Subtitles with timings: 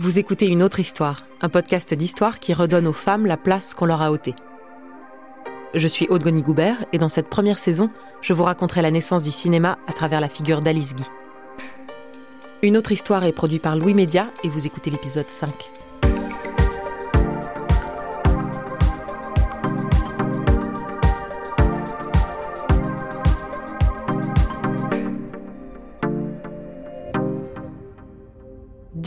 [0.00, 3.84] Vous écoutez Une autre histoire, un podcast d'histoire qui redonne aux femmes la place qu'on
[3.84, 4.36] leur a ôtée.
[5.74, 7.90] Je suis Aude Goubert et dans cette première saison,
[8.22, 11.02] je vous raconterai la naissance du cinéma à travers la figure d'Alice Guy.
[12.62, 15.50] Une autre histoire est produite par Louis Média et vous écoutez l'épisode 5.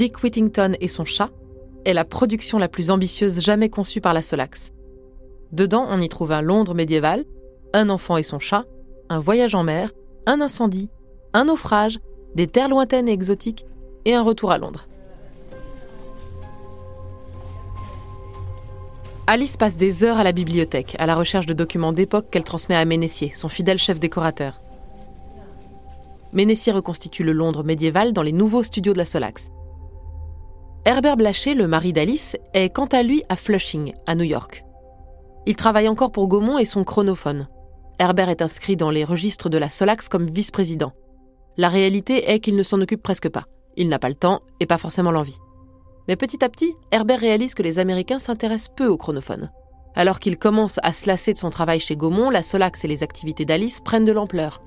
[0.02, 1.30] Dick Whittington et son chat
[1.86, 4.74] est la production la plus ambitieuse jamais conçue par la Solax.
[5.52, 7.24] Dedans, on y trouve un Londres médiéval,
[7.74, 8.66] un enfant et son chat,
[9.10, 9.92] un voyage en mer,
[10.26, 10.90] un incendie,
[11.34, 12.00] un naufrage,
[12.34, 13.68] des terres lointaines et exotiques
[14.06, 14.88] et un retour à Londres.
[19.28, 22.76] Alice passe des heures à la bibliothèque, à la recherche de documents d'époque qu'elle transmet
[22.76, 24.62] à Ménessier, son fidèle chef décorateur.
[26.34, 29.52] Ménessier reconstitue le Londres médiéval dans les nouveaux studios de la Solax.
[30.84, 34.66] Herbert Blaché, le mari d'Alice, est quant à lui à Flushing, à New York.
[35.46, 37.48] Il travaille encore pour Gaumont et son chronophone.
[38.00, 40.92] Herbert est inscrit dans les registres de la Solax comme vice-président.
[41.56, 43.44] La réalité est qu'il ne s'en occupe presque pas.
[43.78, 45.38] Il n'a pas le temps et pas forcément l'envie.
[46.08, 49.52] Mais petit à petit, Herbert réalise que les Américains s'intéressent peu au chronophone.
[49.94, 53.04] Alors qu'il commence à se lasser de son travail chez Gaumont, la Solax et les
[53.04, 54.64] activités d'Alice prennent de l'ampleur.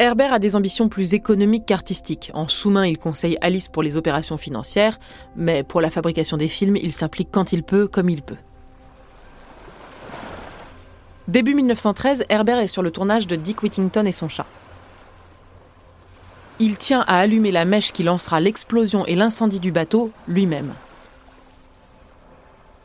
[0.00, 2.30] Herbert a des ambitions plus économiques qu'artistiques.
[2.32, 4.98] En sous-main, il conseille Alice pour les opérations financières,
[5.36, 8.38] mais pour la fabrication des films, il s'implique quand il peut, comme il peut.
[11.28, 14.46] Début 1913, Herbert est sur le tournage de Dick Whittington et son chat.
[16.60, 20.72] Il tient à allumer la mèche qui lancera l'explosion et l'incendie du bateau lui-même.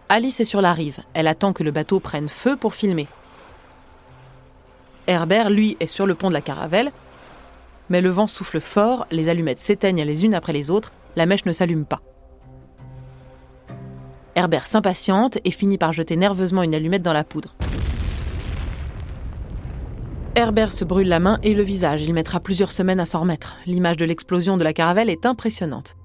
[0.10, 1.00] Alice est sur la rive.
[1.14, 3.08] Elle attend que le bateau prenne feu pour filmer.
[5.08, 6.92] Herbert, lui, est sur le pont de la caravelle,
[7.90, 11.46] mais le vent souffle fort, les allumettes s'éteignent les unes après les autres, la mèche
[11.46, 12.02] ne s'allume pas.
[14.36, 17.56] Herbert s'impatiente et finit par jeter nerveusement une allumette dans la poudre.
[20.36, 23.56] Herbert se brûle la main et le visage, il mettra plusieurs semaines à s'en remettre.
[23.66, 25.96] L'image de l'explosion de la caravelle est impressionnante.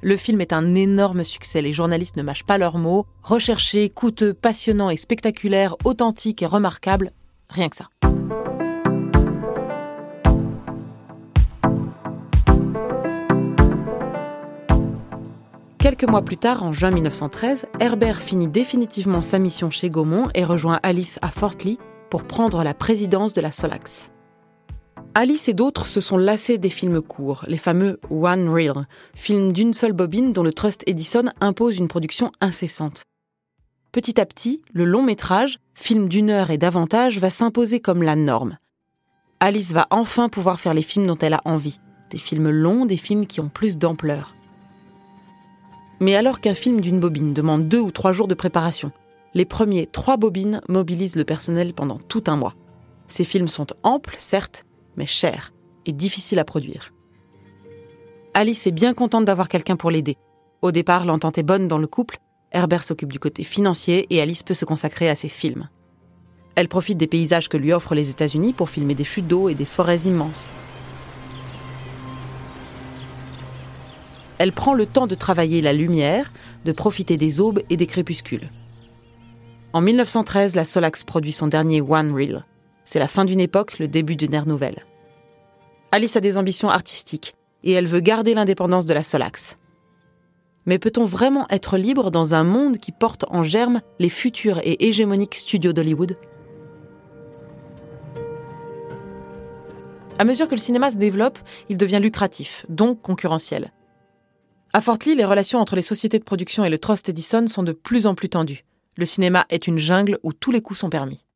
[0.00, 3.06] Le film est un énorme succès, les journalistes ne mâchent pas leurs mots.
[3.22, 7.12] Recherché, coûteux, passionnant et spectaculaire, authentique et remarquable,
[7.48, 7.88] rien que ça.
[15.82, 20.44] Quelques mois plus tard, en juin 1913, Herbert finit définitivement sa mission chez Gaumont et
[20.44, 21.76] rejoint Alice à Fort Lee
[22.08, 24.12] pour prendre la présidence de la Solax.
[25.16, 29.74] Alice et d'autres se sont lassés des films courts, les fameux One Reel, films d'une
[29.74, 33.02] seule bobine dont le Trust Edison impose une production incessante.
[33.90, 38.14] Petit à petit, le long métrage, film d'une heure et davantage, va s'imposer comme la
[38.14, 38.56] norme.
[39.40, 42.96] Alice va enfin pouvoir faire les films dont elle a envie, des films longs, des
[42.96, 44.36] films qui ont plus d'ampleur.
[46.02, 48.90] Mais alors qu'un film d'une bobine demande deux ou trois jours de préparation,
[49.34, 52.56] les premiers trois bobines mobilisent le personnel pendant tout un mois.
[53.06, 55.52] Ces films sont amples, certes, mais chers
[55.86, 56.92] et difficiles à produire.
[58.34, 60.16] Alice est bien contente d'avoir quelqu'un pour l'aider.
[60.60, 62.18] Au départ, l'entente est bonne dans le couple,
[62.50, 65.68] Herbert s'occupe du côté financier et Alice peut se consacrer à ses films.
[66.56, 69.54] Elle profite des paysages que lui offrent les États-Unis pour filmer des chutes d'eau et
[69.54, 70.50] des forêts immenses.
[74.42, 76.32] Elle prend le temps de travailler la lumière,
[76.64, 78.50] de profiter des aubes et des crépuscules.
[79.72, 82.44] En 1913, la Solax produit son dernier One Reel.
[82.84, 84.84] C'est la fin d'une époque, le début d'une ère nouvelle.
[85.92, 89.58] Alice a des ambitions artistiques et elle veut garder l'indépendance de la Solax.
[90.66, 94.88] Mais peut-on vraiment être libre dans un monde qui porte en germe les futurs et
[94.88, 96.16] hégémoniques studios d'Hollywood?
[100.18, 101.38] À mesure que le cinéma se développe,
[101.68, 103.70] il devient lucratif, donc concurrentiel.
[104.74, 107.62] À Fort Lee, les relations entre les sociétés de production et le Trust Edison sont
[107.62, 108.64] de plus en plus tendues.
[108.96, 111.26] Le cinéma est une jungle où tous les coups sont permis.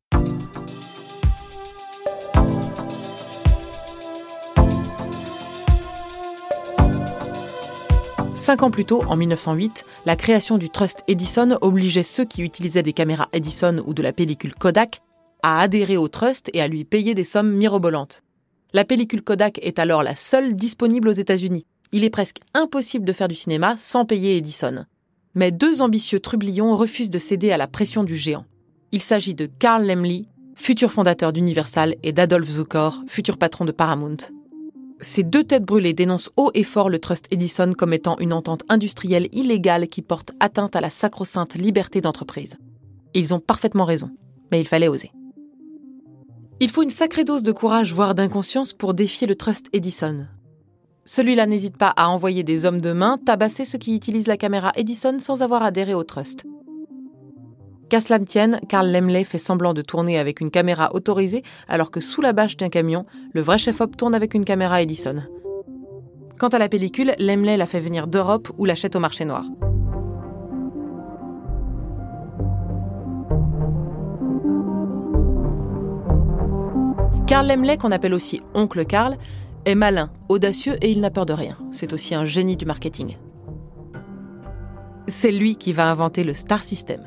[8.35, 12.81] Cinq ans plus tôt, en 1908, la création du Trust Edison obligeait ceux qui utilisaient
[12.81, 15.03] des caméras Edison ou de la pellicule Kodak
[15.43, 18.23] à adhérer au Trust et à lui payer des sommes mirobolantes.
[18.73, 21.67] La pellicule Kodak est alors la seule disponible aux États-Unis.
[21.91, 24.85] Il est presque impossible de faire du cinéma sans payer Edison.
[25.35, 28.45] Mais deux ambitieux trublions refusent de céder à la pression du géant.
[28.91, 30.25] Il s'agit de Carl Laemmle,
[30.55, 34.17] futur fondateur d'Universal, et d'Adolf Zukor, futur patron de Paramount.
[34.99, 38.63] Ces deux têtes brûlées dénoncent haut et fort le Trust Edison comme étant une entente
[38.67, 42.55] industrielle illégale qui porte atteinte à la sacro-sainte liberté d'entreprise.
[43.13, 44.09] Ils ont parfaitement raison,
[44.51, 45.11] mais il fallait oser.
[46.59, 50.25] Il faut une sacrée dose de courage, voire d'inconscience, pour défier le Trust Edison.
[51.07, 54.73] Celui-là n'hésite pas à envoyer des hommes de main tabasser ceux qui utilisent la caméra
[54.75, 56.43] Edison sans avoir adhéré au Trust.
[57.89, 61.91] Qu'à cela ne tienne, Carl Lemley fait semblant de tourner avec une caméra autorisée alors
[61.91, 65.23] que sous la bâche d'un camion, le vrai chef-op tourne avec une caméra Edison.
[66.37, 69.45] Quant à la pellicule, Lemley la fait venir d'Europe ou l'achète au marché noir.
[77.27, 79.17] Carl Lemley, qu'on appelle aussi Oncle Carl,
[79.65, 81.57] est malin, audacieux et il n'a peur de rien.
[81.71, 83.17] C'est aussi un génie du marketing.
[85.07, 87.01] C'est lui qui va inventer le Star System.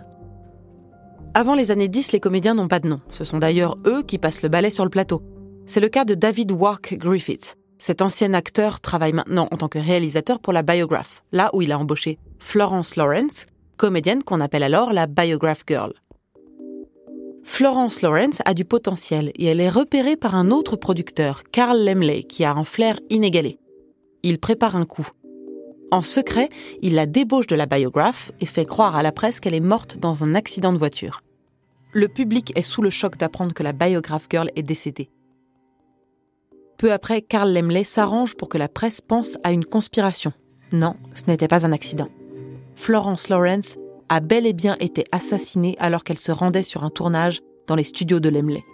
[1.35, 3.01] Avant les années 10, les comédiens n'ont pas de nom.
[3.11, 5.23] Ce sont d'ailleurs eux qui passent le balai sur le plateau.
[5.67, 7.57] C'est le cas de David Wark Griffith.
[7.79, 11.73] Cet ancien acteur travaille maintenant en tant que réalisateur pour la Biograph, là où il
[11.73, 13.47] a embauché Florence Lawrence,
[13.77, 15.93] comédienne qu'on appelle alors la Biograph Girl.
[17.61, 22.23] Florence Lawrence a du potentiel et elle est repérée par un autre producteur, Carl Lemley,
[22.23, 23.59] qui a un flair inégalé.
[24.23, 25.07] Il prépare un coup.
[25.91, 26.49] En secret,
[26.81, 29.99] il la débauche de la biographe et fait croire à la presse qu'elle est morte
[29.99, 31.23] dans un accident de voiture.
[31.93, 35.11] Le public est sous le choc d'apprendre que la biographe girl est décédée.
[36.79, 40.33] Peu après, Carl Lemley s'arrange pour que la presse pense à une conspiration.
[40.73, 42.09] Non, ce n'était pas un accident.
[42.75, 43.77] Florence Lawrence
[44.09, 47.43] a bel et bien été assassinée alors qu'elle se rendait sur un tournage
[47.77, 48.65] les studios de Lemley.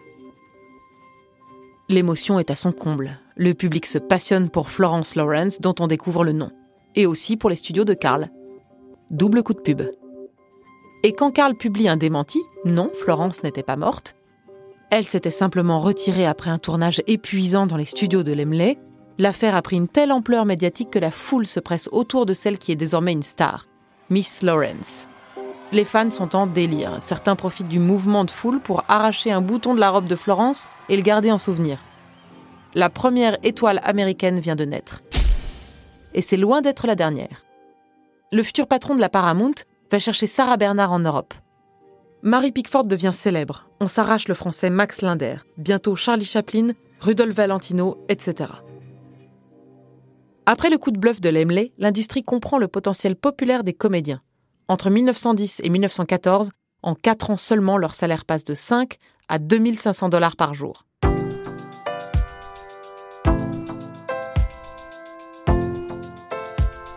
[1.88, 3.20] L'émotion est à son comble.
[3.36, 6.50] Le public se passionne pour Florence Lawrence, dont on découvre le nom
[6.96, 8.30] et aussi pour les studios de Karl.
[9.10, 9.82] Double coup de pub.
[11.04, 14.16] Et quand Karl publie un démenti, non, Florence n'était pas morte.
[14.90, 18.78] Elle s'était simplement retirée après un tournage épuisant dans les studios de Lemley.
[19.18, 22.58] L'affaire a pris une telle ampleur médiatique que la foule se presse autour de celle
[22.58, 23.66] qui est désormais une star,
[24.10, 25.06] Miss Lawrence.
[25.72, 26.98] Les fans sont en délire.
[27.00, 30.66] Certains profitent du mouvement de foule pour arracher un bouton de la robe de Florence
[30.88, 31.78] et le garder en souvenir.
[32.74, 35.02] La première étoile américaine vient de naître
[36.16, 37.44] et c'est loin d'être la dernière.
[38.32, 39.54] Le futur patron de la Paramount
[39.92, 41.34] va chercher Sarah Bernard en Europe.
[42.22, 43.68] Marie Pickford devient célèbre.
[43.80, 46.70] On s'arrache le français Max Linder, bientôt Charlie Chaplin,
[47.00, 48.50] Rudolph Valentino, etc.
[50.46, 54.22] Après le coup de bluff de Lemley, l'industrie comprend le potentiel populaire des comédiens.
[54.68, 56.50] Entre 1910 et 1914,
[56.82, 58.96] en 4 ans seulement, leur salaire passe de 5
[59.28, 60.84] à 2500 dollars par jour.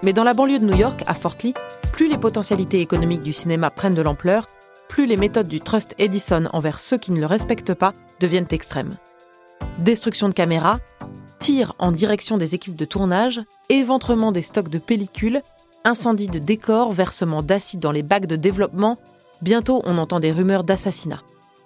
[0.02, 1.54] Mais dans la banlieue de New York, à Fort Lee,
[1.92, 4.48] plus les potentialités économiques du cinéma prennent de l'ampleur,
[4.88, 8.98] plus les méthodes du Trust Edison envers ceux qui ne le respectent pas deviennent extrêmes.
[9.78, 10.80] Destruction de caméras,
[11.38, 15.44] tirs en direction des équipes de tournage, éventrement des stocks de pellicules,
[15.84, 18.98] incendie de décors, versement d'acide dans les bacs de développement,
[19.42, 21.22] bientôt on entend des rumeurs d'assassinat.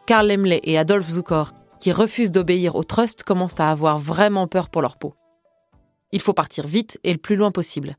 [0.05, 4.69] Karl Lemley et Adolf Zukor, qui refusent d'obéir au Trust, commencent à avoir vraiment peur
[4.69, 5.15] pour leur peau.
[6.11, 7.97] Il faut partir vite et le plus loin possible.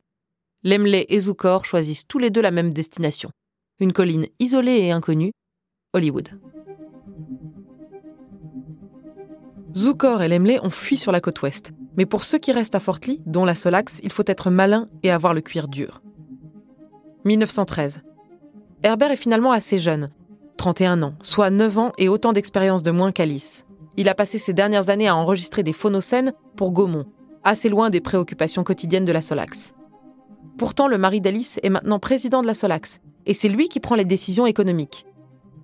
[0.62, 3.30] Lemley et Zukor choisissent tous les deux la même destination.
[3.80, 5.32] Une colline isolée et inconnue,
[5.92, 6.28] Hollywood.
[9.74, 11.72] Zukor et Lemley ont fui sur la côte ouest.
[11.96, 14.86] Mais pour ceux qui restent à Fort Lee, dont la Solax, il faut être malin
[15.02, 16.02] et avoir le cuir dur.
[17.24, 18.00] 1913.
[18.82, 20.10] Herbert est finalement assez jeune,
[20.56, 23.64] 31 ans, soit 9 ans et autant d'expérience de moins qu'Alice.
[23.96, 27.06] Il a passé ses dernières années à enregistrer des phonocènes pour Gaumont,
[27.44, 29.72] assez loin des préoccupations quotidiennes de la Solax.
[30.58, 33.94] Pourtant, le mari d'Alice est maintenant président de la Solax, et c'est lui qui prend
[33.94, 35.06] les décisions économiques.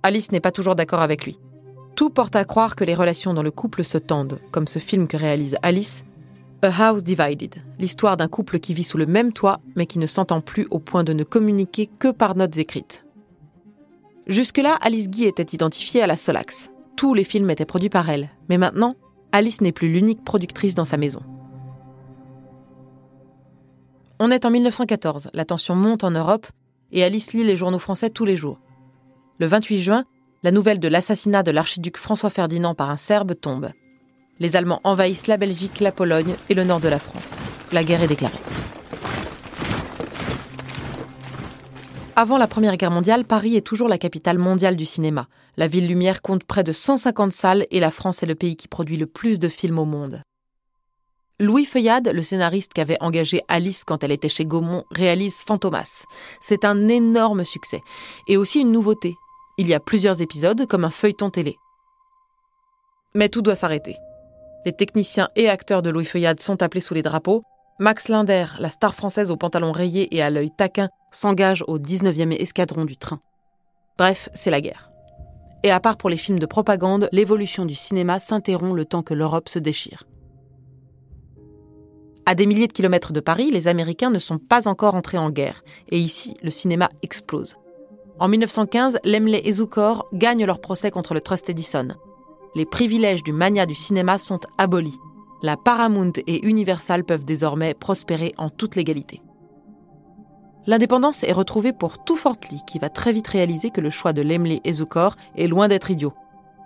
[0.02, 1.38] Alice n'est pas toujours d'accord avec lui.
[1.94, 5.06] Tout porte à croire que les relations dans le couple se tendent, comme ce film
[5.06, 6.04] que réalise Alice,
[6.62, 10.06] A House Divided, l'histoire d'un couple qui vit sous le même toit, mais qui ne
[10.06, 13.06] s'entend plus au point de ne communiquer que par notes écrites.
[14.26, 16.70] Jusque-là, Alice Guy était identifiée à la Solax.
[16.96, 18.94] Tous les films étaient produits par elle, mais maintenant,
[19.32, 21.22] Alice n'est plus l'unique productrice dans sa maison.
[24.18, 26.46] On est en 1914, la tension monte en Europe
[26.92, 28.60] et Alice lit les journaux français tous les jours.
[29.38, 30.04] Le 28 juin,
[30.42, 33.70] la nouvelle de l'assassinat de l'archiduc François Ferdinand par un Serbe tombe.
[34.40, 37.36] Les Allemands envahissent la Belgique, la Pologne et le nord de la France.
[37.72, 38.38] La guerre est déclarée.
[42.16, 45.28] Avant la Première Guerre mondiale, Paris est toujours la capitale mondiale du cinéma.
[45.56, 48.66] La ville lumière compte près de 150 salles et la France est le pays qui
[48.66, 50.22] produit le plus de films au monde.
[51.38, 56.04] Louis Feuillade, le scénariste qui avait engagé Alice quand elle était chez Gaumont, réalise Fantomas.
[56.40, 57.80] C'est un énorme succès.
[58.26, 59.14] Et aussi une nouveauté.
[59.56, 61.56] Il y a plusieurs épisodes comme un feuilleton télé.
[63.14, 63.96] Mais tout doit s'arrêter.
[64.66, 67.42] Les techniciens et acteurs de Louis Feuillade sont appelés sous les drapeaux.
[67.78, 72.32] Max Linder, la star française aux pantalons rayés et à l'œil taquin, s'engage au 19e
[72.32, 73.20] escadron du train.
[73.96, 74.90] Bref, c'est la guerre.
[75.62, 79.14] Et à part pour les films de propagande, l'évolution du cinéma s'interrompt le temps que
[79.14, 80.04] l'Europe se déchire.
[82.26, 85.30] À des milliers de kilomètres de Paris, les Américains ne sont pas encore entrés en
[85.30, 87.56] guerre, et ici, le cinéma explose.
[88.18, 91.88] En 1915, Lemley et Zukor gagnent leur procès contre le Trust Edison.
[92.54, 94.98] Les privilèges du mania du cinéma sont abolis.
[95.42, 99.22] La Paramount et Universal peuvent désormais prospérer en toute légalité.
[100.66, 104.12] L'indépendance est retrouvée pour tout Fort Lee, qui va très vite réaliser que le choix
[104.12, 106.12] de Lemley et Zukor est loin d'être idiot.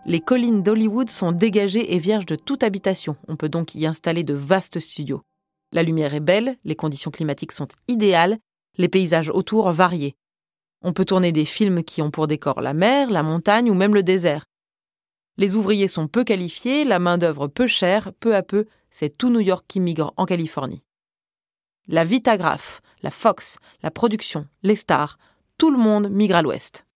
[0.06, 3.16] Les collines d'Hollywood sont dégagées et vierges de toute habitation.
[3.28, 5.22] On peut donc y installer de vastes studios.
[5.72, 8.38] La lumière est belle, les conditions climatiques sont idéales,
[8.78, 10.16] les paysages autour variés.
[10.82, 13.94] On peut tourner des films qui ont pour décor la mer, la montagne ou même
[13.94, 14.44] le désert.
[15.36, 19.40] Les ouvriers sont peu qualifiés, la main-d'œuvre peu chère, peu à peu, c'est tout New
[19.40, 20.84] York qui migre en Californie.
[21.88, 25.18] La Vitagraph, la Fox, la production, les stars,
[25.58, 26.86] tout le monde migre à l'ouest.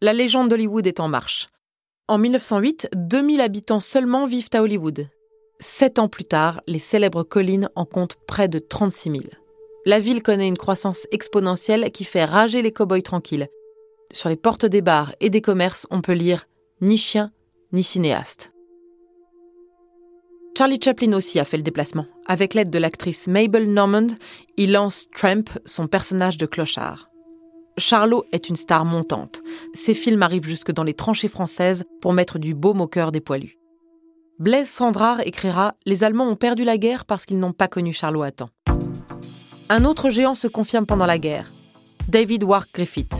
[0.00, 1.48] La légende d'Hollywood est en marche.
[2.08, 5.08] En 1908, 2000 habitants seulement vivent à Hollywood.
[5.60, 9.22] Sept ans plus tard, les célèbres collines en comptent près de 36 000.
[9.86, 13.48] La ville connaît une croissance exponentielle qui fait rager les cow-boys tranquilles.
[14.12, 16.46] Sur les portes des bars et des commerces, on peut lire
[16.80, 17.32] ni chien,
[17.72, 18.52] ni cinéaste.
[20.56, 22.06] Charlie Chaplin aussi a fait le déplacement.
[22.26, 24.08] Avec l'aide de l'actrice Mabel Normand,
[24.56, 27.08] il lance Tramp, son personnage de clochard.
[27.76, 29.40] Charlot est une star montante.
[29.72, 33.20] Ses films arrivent jusque dans les tranchées françaises pour mettre du baume au cœur des
[33.20, 33.56] poilus.
[34.40, 38.22] Blaise Sandrard écrira Les Allemands ont perdu la guerre parce qu'ils n'ont pas connu Charlot
[38.22, 38.50] à temps.
[39.68, 41.48] Un autre géant se confirme pendant la guerre
[42.08, 43.17] David Wark Griffith.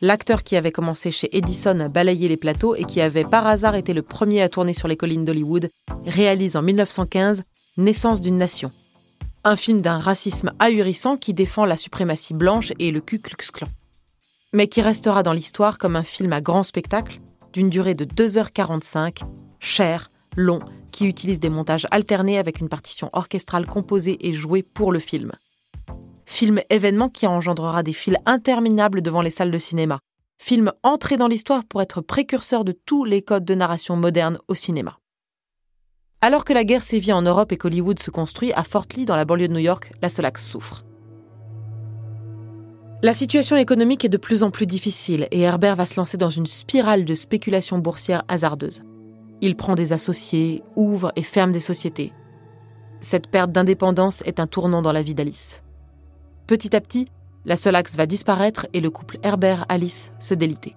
[0.00, 3.74] L'acteur qui avait commencé chez Edison à balayer les plateaux et qui avait par hasard
[3.74, 5.70] été le premier à tourner sur les collines d'Hollywood,
[6.06, 7.42] réalise en 1915
[7.78, 8.70] Naissance d'une nation.
[9.42, 13.68] Un film d'un racisme ahurissant qui défend la suprématie blanche et le Ku Klux Klan.
[14.52, 17.20] Mais qui restera dans l'histoire comme un film à grand spectacle,
[17.52, 19.22] d'une durée de 2h45,
[19.58, 20.60] cher, long,
[20.92, 25.32] qui utilise des montages alternés avec une partition orchestrale composée et jouée pour le film.
[26.30, 29.98] Film événement qui engendrera des files interminables devant les salles de cinéma.
[30.36, 34.54] Film entré dans l'histoire pour être précurseur de tous les codes de narration modernes au
[34.54, 34.98] cinéma.
[36.20, 39.16] Alors que la guerre sévit en Europe et qu'Hollywood se construit, à Fort Lee, dans
[39.16, 40.84] la banlieue de New York, la Solax souffre.
[43.02, 46.30] La situation économique est de plus en plus difficile et Herbert va se lancer dans
[46.30, 48.82] une spirale de spéculation boursière hasardeuse.
[49.40, 52.12] Il prend des associés, ouvre et ferme des sociétés.
[53.00, 55.62] Cette perte d'indépendance est un tournant dans la vie d'Alice.
[56.48, 57.06] Petit à petit,
[57.44, 60.76] la seule axe va disparaître et le couple Herbert-Alice se déliter.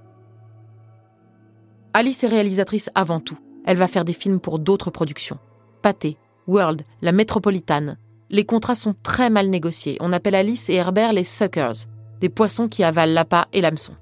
[1.94, 3.40] Alice est réalisatrice avant tout.
[3.66, 5.40] Elle va faire des films pour d'autres productions.
[5.82, 7.98] Pathé, World, La Métropolitane.
[8.30, 9.96] Les contrats sont très mal négociés.
[10.02, 11.88] On appelle Alice et Herbert les suckers,
[12.20, 13.94] des poissons qui avalent l'appât et l'hameçon.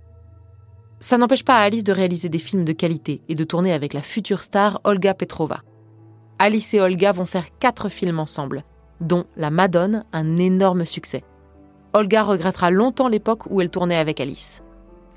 [0.99, 4.01] Ça n'empêche pas Alice de réaliser des films de qualité et de tourner avec la
[4.01, 5.61] future star Olga Petrova.
[6.39, 8.63] Alice et Olga vont faire quatre films ensemble,
[9.01, 11.23] dont La Madone, un énorme succès.
[11.93, 14.61] Olga regrettera longtemps l'époque où elle tournait avec Alice.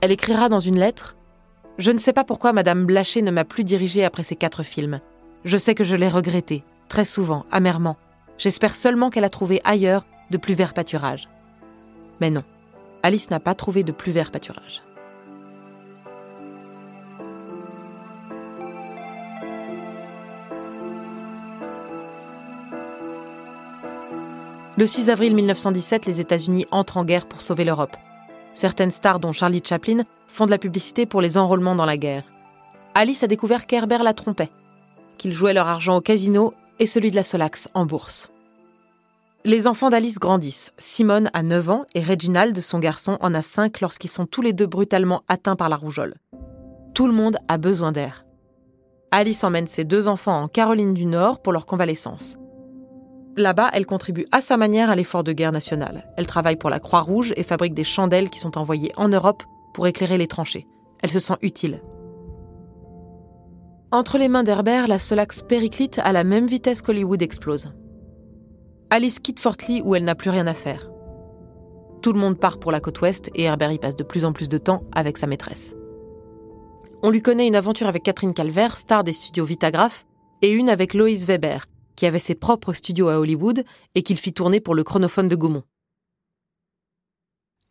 [0.00, 1.16] Elle écrira dans une lettre
[1.78, 5.00] Je ne sais pas pourquoi Madame Blaché ne m'a plus dirigée après ces quatre films.
[5.44, 7.96] Je sais que je l'ai regretté, très souvent, amèrement.
[8.38, 11.28] J'espère seulement qu'elle a trouvé ailleurs de plus verts pâturages.
[12.20, 12.44] Mais non,
[13.02, 14.82] Alice n'a pas trouvé de plus verts pâturages.
[24.82, 27.96] Le 6 avril 1917, les États-Unis entrent en guerre pour sauver l'Europe.
[28.52, 32.24] Certaines stars, dont Charlie Chaplin, font de la publicité pour les enrôlements dans la guerre.
[32.96, 34.50] Alice a découvert qu'Herbert la trompait,
[35.18, 38.32] qu'il jouait leur argent au casino et celui de la Solax en bourse.
[39.44, 40.72] Les enfants d'Alice grandissent.
[40.78, 44.52] Simone a 9 ans et Reginald, son garçon, en a 5 lorsqu'ils sont tous les
[44.52, 46.16] deux brutalement atteints par la rougeole.
[46.92, 48.24] Tout le monde a besoin d'air.
[49.12, 52.36] Alice emmène ses deux enfants en Caroline du Nord pour leur convalescence.
[53.36, 56.06] Là-bas, elle contribue à sa manière à l'effort de guerre nationale.
[56.16, 59.86] Elle travaille pour la Croix-Rouge et fabrique des chandelles qui sont envoyées en Europe pour
[59.86, 60.66] éclairer les tranchées.
[61.02, 61.80] Elle se sent utile.
[63.90, 67.68] Entre les mains d'Herbert, la Solax périclite à la même vitesse qu'Hollywood explose.
[68.90, 70.90] Alice quitte Fort Lee où elle n'a plus rien à faire.
[72.02, 74.32] Tout le monde part pour la côte ouest et Herbert y passe de plus en
[74.32, 75.74] plus de temps avec sa maîtresse.
[77.02, 80.06] On lui connaît une aventure avec Catherine Calvert, star des studios Vitagraph,
[80.42, 84.32] et une avec Loïs Weber, qui avait ses propres studios à Hollywood et qu'il fit
[84.32, 85.64] tourner pour le chronophone de Gaumont.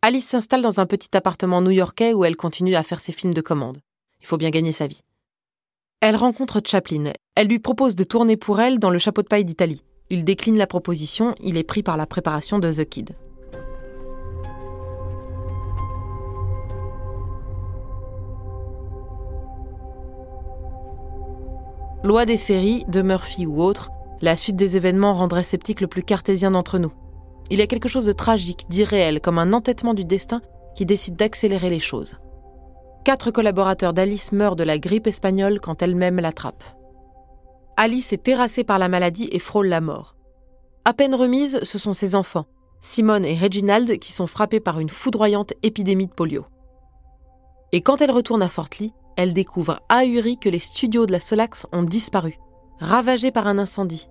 [0.02, 3.40] Alice s'installe dans un petit appartement new-yorkais où elle continue à faire ses films de
[3.40, 3.80] commande.
[4.20, 5.02] Il faut bien gagner sa vie.
[6.00, 7.12] Elle rencontre Chaplin.
[7.36, 9.84] Elle lui propose de tourner pour elle dans le chapeau de paille d'Italie.
[10.10, 13.14] Il décline la proposition, il est pris par la préparation de The Kid.
[22.02, 26.02] Loi des séries, de Murphy ou autre, la suite des événements rendrait sceptique le plus
[26.02, 26.92] cartésien d'entre nous.
[27.50, 30.40] Il y a quelque chose de tragique, d'irréel, comme un entêtement du destin
[30.74, 32.16] qui décide d'accélérer les choses.
[33.04, 36.62] Quatre collaborateurs d'Alice meurent de la grippe espagnole quand elle-même l'attrape.
[37.76, 40.14] Alice est terrassée par la maladie et frôle la mort.
[40.84, 42.46] À peine remise, ce sont ses enfants,
[42.80, 46.46] Simone et Reginald, qui sont frappés par une foudroyante épidémie de polio.
[47.72, 51.20] Et quand elle retourne à Fort Lee, elle découvre ahurie que les studios de la
[51.20, 52.38] Solax ont disparu,
[52.78, 54.08] ravagés par un incendie.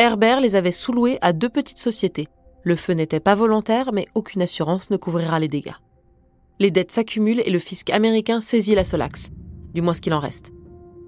[0.00, 2.26] Herbert les avait sous-loués à deux petites sociétés.
[2.62, 5.74] Le feu n'était pas volontaire, mais aucune assurance ne couvrira les dégâts.
[6.58, 9.28] Les dettes s'accumulent et le fisc américain saisit la Solax,
[9.74, 10.52] du moins ce qu'il en reste.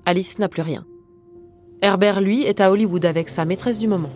[0.04, 0.84] Alice n'a plus rien.
[1.80, 4.10] Herbert, lui, est à Hollywood avec sa maîtresse du moment.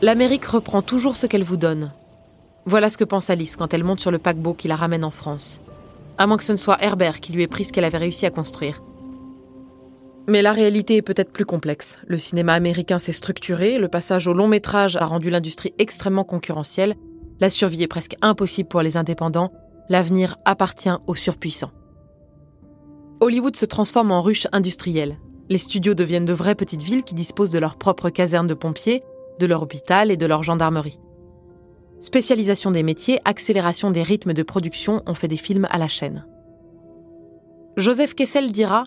[0.00, 1.92] L'Amérique reprend toujours ce qu'elle vous donne.
[2.64, 5.10] Voilà ce que pense Alice quand elle monte sur le paquebot qui la ramène en
[5.10, 5.60] France.
[6.18, 8.26] À moins que ce ne soit Herbert qui lui ait pris ce qu'elle avait réussi
[8.26, 8.82] à construire.
[10.28, 11.98] Mais la réalité est peut-être plus complexe.
[12.06, 16.94] Le cinéma américain s'est structuré, le passage au long métrage a rendu l'industrie extrêmement concurrentielle,
[17.40, 19.52] la survie est presque impossible pour les indépendants,
[19.88, 21.72] l'avenir appartient aux surpuissants.
[23.18, 25.18] Hollywood se transforme en ruche industrielle.
[25.48, 29.02] Les studios deviennent de vraies petites villes qui disposent de leurs propres casernes de pompiers,
[29.40, 31.00] de leur hôpital et de leur gendarmerie.
[32.02, 36.26] Spécialisation des métiers, accélération des rythmes de production ont fait des films à la chaîne.
[37.76, 38.86] Joseph Kessel dira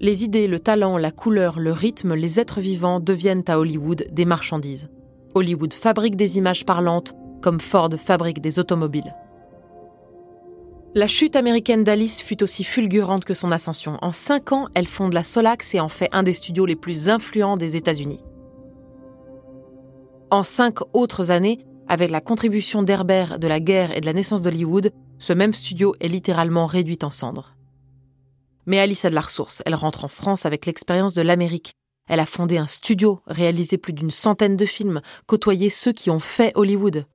[0.00, 4.24] Les idées, le talent, la couleur, le rythme, les êtres vivants deviennent à Hollywood des
[4.24, 4.88] marchandises.
[5.36, 9.14] Hollywood fabrique des images parlantes comme Ford fabrique des automobiles.
[10.96, 13.98] La chute américaine d'Alice fut aussi fulgurante que son ascension.
[14.02, 17.08] En cinq ans, elle fonde la Solax et en fait un des studios les plus
[17.08, 18.24] influents des États-Unis.
[20.32, 24.42] En cinq autres années, avec la contribution d'Herbert, de la guerre et de la naissance
[24.42, 27.56] d'Hollywood, ce même studio est littéralement réduit en cendres.
[28.66, 29.62] Mais Alice a de la ressource.
[29.64, 31.72] Elle rentre en France avec l'expérience de l'Amérique.
[32.06, 36.20] Elle a fondé un studio, réalisé plus d'une centaine de films, côtoyé ceux qui ont
[36.20, 37.06] fait Hollywood.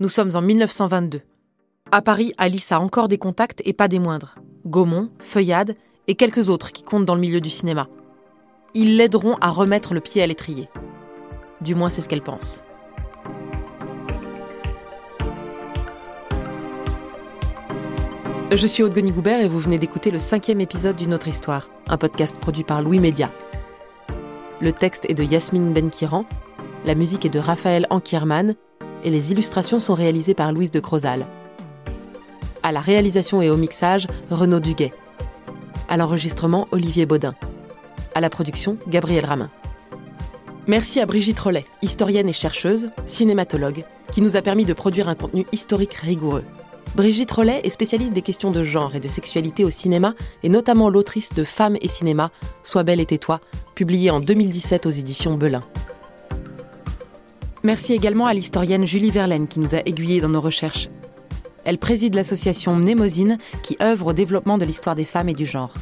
[0.00, 1.20] Nous sommes en 1922.
[1.92, 4.36] À Paris, Alice a encore des contacts et pas des moindres.
[4.66, 5.76] Gaumont, Feuillade
[6.06, 7.88] et quelques autres qui comptent dans le milieu du cinéma.
[8.74, 10.68] Ils l'aideront à remettre le pied à l'étrier.
[11.60, 12.62] Du moins, c'est ce qu'elle pense.
[18.50, 21.98] Je suis Aude Goubert et vous venez d'écouter le cinquième épisode d'une autre histoire, un
[21.98, 23.30] podcast produit par Louis Média.
[24.62, 26.24] Le texte est de Yasmine Benkiran,
[26.86, 28.54] la musique est de Raphaël Ankierman
[29.04, 31.26] et les illustrations sont réalisées par Louise de Crozal.
[32.62, 34.94] À la réalisation et au mixage, Renaud Duguet.
[35.90, 37.34] À l'enregistrement, Olivier Baudin.
[38.14, 39.50] À la production, Gabriel Ramin.
[40.66, 45.14] Merci à Brigitte Rollet, historienne et chercheuse, cinématologue, qui nous a permis de produire un
[45.14, 46.44] contenu historique rigoureux.
[46.94, 50.88] Brigitte Rollet est spécialiste des questions de genre et de sexualité au cinéma et notamment
[50.88, 52.30] l'autrice de Femmes et cinéma,
[52.62, 53.40] Sois belle et tais-toi,
[53.74, 55.62] publiée en 2017 aux éditions Belin.
[57.62, 60.88] Merci également à l'historienne Julie Verlaine qui nous a aiguillés dans nos recherches.
[61.64, 65.74] Elle préside l'association Mnémosine qui œuvre au développement de l'histoire des femmes et du genre.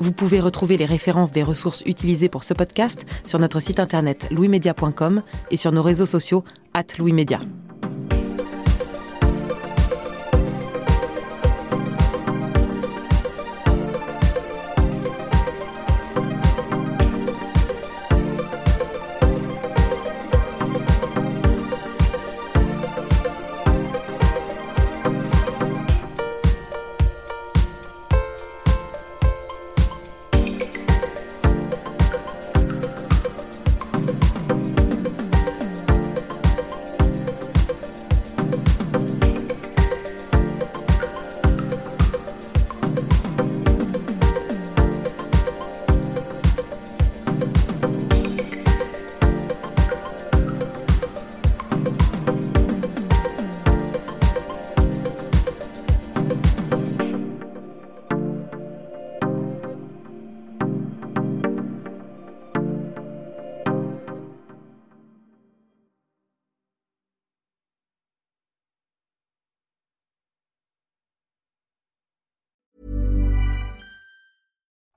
[0.00, 4.28] Vous pouvez retrouver les références des ressources utilisées pour ce podcast sur notre site internet
[4.30, 7.40] louismedia.com et sur nos réseaux sociaux at louismedia.